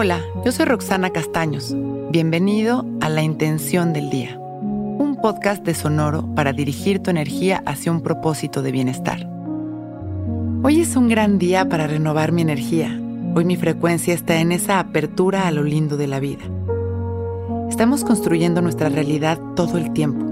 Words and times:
Hola, 0.00 0.20
yo 0.44 0.52
soy 0.52 0.66
Roxana 0.66 1.10
Castaños. 1.10 1.74
Bienvenido 2.12 2.86
a 3.00 3.08
La 3.08 3.22
Intención 3.22 3.92
del 3.92 4.10
Día, 4.10 4.38
un 4.38 5.18
podcast 5.20 5.64
de 5.64 5.74
Sonoro 5.74 6.24
para 6.36 6.52
dirigir 6.52 7.02
tu 7.02 7.10
energía 7.10 7.64
hacia 7.66 7.90
un 7.90 8.00
propósito 8.00 8.62
de 8.62 8.70
bienestar. 8.70 9.28
Hoy 10.62 10.82
es 10.82 10.94
un 10.94 11.08
gran 11.08 11.40
día 11.40 11.68
para 11.68 11.88
renovar 11.88 12.30
mi 12.30 12.42
energía. 12.42 12.96
Hoy 13.34 13.44
mi 13.44 13.56
frecuencia 13.56 14.14
está 14.14 14.36
en 14.36 14.52
esa 14.52 14.78
apertura 14.78 15.48
a 15.48 15.50
lo 15.50 15.64
lindo 15.64 15.96
de 15.96 16.06
la 16.06 16.20
vida. 16.20 16.44
Estamos 17.68 18.04
construyendo 18.04 18.62
nuestra 18.62 18.90
realidad 18.90 19.40
todo 19.56 19.78
el 19.78 19.92
tiempo, 19.94 20.24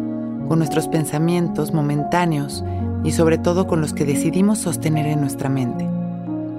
con 0.47 0.61
nuestros 0.61 0.87
pensamientos 0.87 1.73
momentáneos 1.73 2.63
y 3.03 3.11
sobre 3.11 3.37
todo 3.37 3.67
con 3.67 3.81
los 3.81 3.95
que 3.95 4.05
decidimos 4.05 4.59
sostener 4.59 5.07
en 5.07 5.21
nuestra 5.21 5.49
mente. 5.49 5.89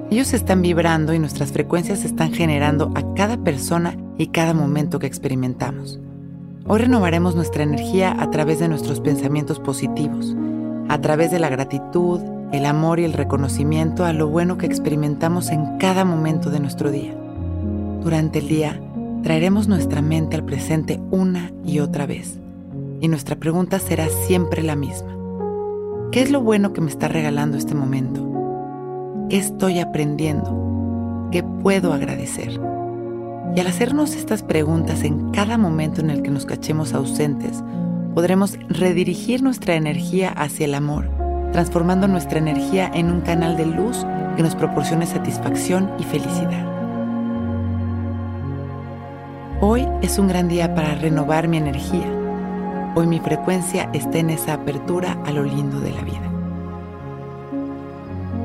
Ellos 0.10 0.34
están 0.34 0.62
vibrando 0.62 1.14
y 1.14 1.20
nuestras 1.20 1.52
frecuencias 1.52 2.06
están 2.06 2.32
generando 2.32 2.94
a 2.96 3.14
cada 3.14 3.36
persona 3.36 3.98
y 4.18 4.28
cada 4.28 4.54
momento 4.54 5.00
que 5.00 5.08
experimentamos. 5.08 6.00
Hoy 6.66 6.80
renovaremos 6.80 7.36
nuestra 7.36 7.64
energía 7.64 8.16
a 8.18 8.32
través 8.32 8.60
de 8.60 8.70
nuestros 8.70 9.02
pensamientos 9.02 9.60
positivos, 9.60 10.34
a 10.88 11.02
través 11.02 11.30
de 11.30 11.40
la 11.40 11.50
gratitud, 11.50 12.22
el 12.54 12.66
amor 12.66 13.02
y 13.02 13.04
el 13.04 13.12
reconocimiento 13.12 14.06
a 14.06 14.14
lo 14.14 14.30
bueno 14.30 14.58
que 14.58 14.66
experimentamos 14.66 15.50
en 15.50 15.78
cada 15.78 16.06
momento 16.06 16.52
de 16.52 16.62
nuestro 16.62 16.90
día. 16.90 17.14
Durante 18.02 18.40
el 18.40 18.48
día, 18.48 18.80
traeremos 19.24 19.68
nuestra 19.68 20.02
mente 20.02 20.38
al 20.38 20.46
presente 20.46 21.02
una 21.12 21.52
y 21.66 21.80
otra 21.80 22.06
vez, 22.06 22.40
y 23.02 23.10
nuestra 23.10 23.36
pregunta 23.36 23.78
será 23.80 24.08
siempre 24.26 24.64
la 24.64 24.78
misma. 24.78 25.18
¿Qué 26.14 26.22
es 26.22 26.32
lo 26.32 26.40
bueno 26.40 26.72
que 26.72 26.80
me 26.80 26.90
está 26.90 27.10
regalando 27.10 27.58
este 27.58 27.76
momento? 27.76 28.27
¿Qué 29.30 29.36
estoy 29.36 29.80
aprendiendo? 29.80 31.28
¿Qué 31.34 31.44
puedo 31.44 31.92
agradecer? 31.92 32.62
Y 33.54 33.60
al 33.60 33.68
hacernos 33.68 34.16
estas 34.16 34.42
preguntas 34.42 35.04
en 35.04 35.32
cada 35.32 35.58
momento 35.58 36.00
en 36.00 36.10
el 36.12 36.22
que 36.22 36.30
nos 36.30 36.46
cachemos 36.46 36.94
ausentes, 36.94 37.62
podremos 38.16 38.58
redirigir 38.70 39.44
nuestra 39.44 39.76
energía 39.76 40.30
hacia 40.30 40.64
el 40.64 40.76
amor, 40.76 41.10
transformando 41.52 42.08
nuestra 42.08 42.40
energía 42.40 42.90
en 42.94 43.12
un 43.12 43.20
canal 43.20 43.58
de 43.58 43.66
luz 43.66 44.06
que 44.38 44.44
nos 44.44 44.56
proporcione 44.56 45.06
satisfacción 45.06 45.92
y 46.00 46.04
felicidad. 46.04 46.66
Hoy 49.60 49.86
es 50.02 50.20
un 50.20 50.30
gran 50.30 50.48
día 50.48 50.74
para 50.74 50.96
renovar 50.96 51.50
mi 51.50 51.58
energía. 51.58 52.08
Hoy 52.96 53.08
mi 53.08 53.20
frecuencia 53.20 53.90
está 53.92 54.20
en 54.20 54.30
esa 54.30 54.54
apertura 54.54 55.22
a 55.26 55.32
lo 55.32 55.44
lindo 55.44 55.82
de 55.82 55.92
la 55.92 56.02
vida. 56.04 56.37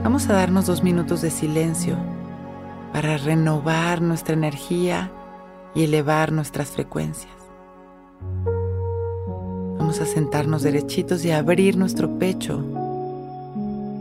Vamos 0.02 0.28
a 0.28 0.32
darnos 0.32 0.66
dos 0.66 0.82
minutos 0.82 1.22
de 1.22 1.30
silencio 1.30 1.96
para 2.92 3.18
renovar 3.18 4.02
nuestra 4.02 4.34
energía 4.34 5.12
y 5.76 5.84
elevar 5.84 6.32
nuestras 6.32 6.70
frecuencias. 6.70 7.32
Vamos 9.78 10.00
a 10.00 10.06
sentarnos 10.06 10.62
derechitos 10.62 11.24
y 11.24 11.30
abrir 11.30 11.76
nuestro 11.76 12.18
pecho 12.18 12.56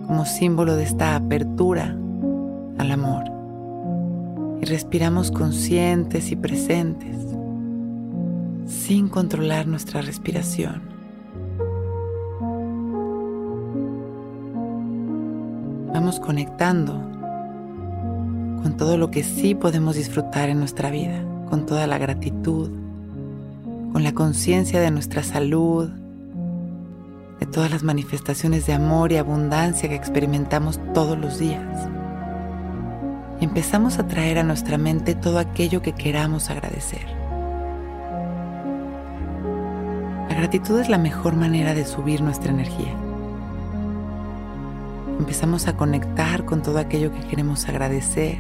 como 0.08 0.26
símbolo 0.26 0.76
de 0.76 0.86
esta 0.86 1.16
apertura 1.16 1.96
al 2.80 2.92
amor. 2.92 3.26
Y 4.60 4.66
respiramos 4.66 5.30
conscientes 5.30 6.32
y 6.32 6.36
presentes, 6.36 7.16
sin 8.66 9.08
controlar 9.08 9.68
nuestra 9.68 10.02
respiración. 10.02 10.91
Conectando 16.20 16.94
con 18.64 18.76
todo 18.78 18.98
lo 18.98 19.12
que 19.12 19.24
sí 19.24 19.54
podemos 19.54 19.96
disfrutar 19.96 20.50
en 20.50 20.60
nuestra 20.60 20.90
vida, 20.90 21.24
con 21.50 21.66
toda 21.66 21.86
la 21.88 21.98
gratitud, 21.98 22.72
con 23.92 24.04
la 24.04 24.14
conciencia 24.14 24.80
de 24.80 24.90
nuestra 24.90 25.22
salud, 25.22 25.90
de 27.40 27.46
todas 27.46 27.72
las 27.72 27.84
manifestaciones 27.84 28.66
de 28.66 28.74
amor 28.74 29.12
y 29.12 29.18
abundancia 29.18 29.90
que 29.90 29.96
experimentamos 29.96 30.80
todos 30.94 31.18
los 31.18 31.40
días. 31.40 31.88
Empezamos 33.40 34.00
a 34.00 34.08
traer 34.08 34.40
a 34.40 34.44
nuestra 34.44 34.78
mente 34.78 35.16
todo 35.16 35.40
aquello 35.40 35.82
que 35.82 35.94
queramos 35.94 36.50
agradecer. 36.50 37.06
La 40.30 40.36
gratitud 40.36 40.80
es 40.80 40.90
la 40.90 40.98
mejor 40.98 41.36
manera 41.36 41.74
de 41.74 41.86
subir 41.86 42.22
nuestra 42.22 42.52
energía 42.52 42.96
empezamos 45.22 45.68
a 45.68 45.78
conectar 45.78 46.46
con 46.46 46.64
todo 46.64 46.80
aquello 46.80 47.12
que 47.12 47.20
queremos 47.28 47.70
agradecer. 47.70 48.40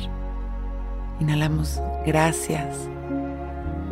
Inhalamos 1.19 1.79
gracias 2.07 2.75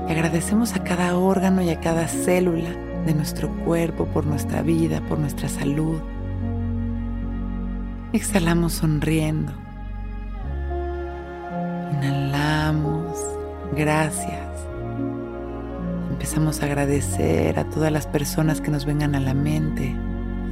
y 0.08 0.12
agradecemos 0.12 0.74
a 0.74 0.84
cada 0.84 1.16
órgano 1.16 1.62
y 1.62 1.70
a 1.70 1.80
cada 1.80 2.08
célula 2.08 2.72
de 3.06 3.14
nuestro 3.14 3.48
cuerpo 3.64 4.06
por 4.08 4.26
nuestra 4.26 4.64
vida, 4.64 5.02
por 5.08 5.20
nuestra 5.20 5.48
salud. 5.50 6.02
Exhalamos 8.12 8.74
sonriendo. 8.74 9.54
Inhalamos, 11.94 13.20
gracias. 13.78 14.50
Empezamos 16.10 16.64
a 16.64 16.66
agradecer 16.66 17.60
a 17.60 17.66
todas 17.66 17.92
las 17.92 18.08
personas 18.08 18.62
que 18.62 18.72
nos 18.72 18.86
vengan 18.86 19.14
a 19.14 19.20
la 19.20 19.36
mente, 19.36 19.96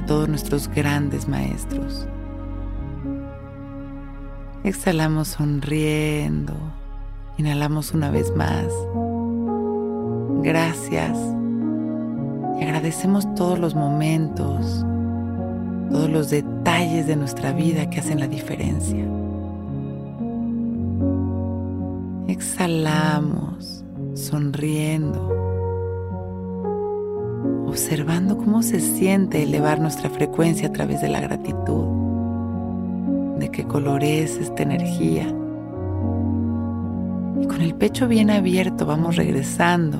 a 0.02 0.06
todos 0.06 0.28
nuestros 0.28 0.68
grandes 0.68 1.26
maestros. 1.26 2.06
Exhalamos 4.68 5.28
sonriendo. 5.28 6.52
Inhalamos 7.38 7.94
una 7.94 8.10
vez 8.10 8.36
más. 8.36 8.66
Gracias. 10.42 11.16
Y 12.60 12.64
agradecemos 12.64 13.34
todos 13.34 13.58
los 13.58 13.74
momentos, 13.74 14.84
todos 15.90 16.10
los 16.10 16.28
detalles 16.28 17.06
de 17.06 17.16
nuestra 17.16 17.52
vida 17.52 17.88
que 17.88 18.00
hacen 18.00 18.20
la 18.20 18.28
diferencia. 18.28 19.06
Exhalamos, 22.26 23.82
sonriendo, 24.12 25.28
observando 27.66 28.36
cómo 28.36 28.62
se 28.62 28.80
siente 28.80 29.44
elevar 29.44 29.80
nuestra 29.80 30.10
frecuencia 30.10 30.68
a 30.68 30.72
través 30.72 31.00
de 31.00 31.08
la 31.08 31.22
gratitud 31.22 32.07
de 33.38 33.50
qué 33.50 33.64
color 33.64 34.02
es 34.02 34.36
esta 34.36 34.62
energía. 34.62 35.26
Y 37.40 37.46
con 37.46 37.60
el 37.60 37.74
pecho 37.74 38.08
bien 38.08 38.30
abierto 38.30 38.86
vamos 38.86 39.16
regresando 39.16 39.98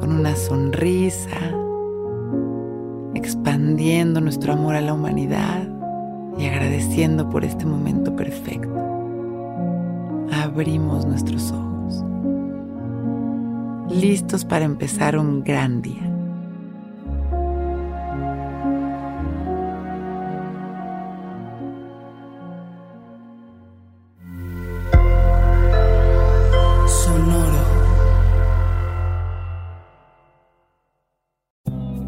con 0.00 0.12
una 0.12 0.34
sonrisa, 0.34 1.30
expandiendo 3.14 4.20
nuestro 4.20 4.54
amor 4.54 4.74
a 4.74 4.80
la 4.80 4.94
humanidad 4.94 5.68
y 6.38 6.46
agradeciendo 6.46 7.28
por 7.28 7.44
este 7.44 7.66
momento 7.66 8.16
perfecto. 8.16 8.74
Abrimos 10.32 11.06
nuestros 11.06 11.52
ojos, 11.52 12.04
listos 13.90 14.44
para 14.44 14.64
empezar 14.64 15.18
un 15.18 15.44
gran 15.44 15.82
día. 15.82 16.11